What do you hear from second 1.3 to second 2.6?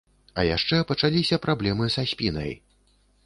праблемы са спінай.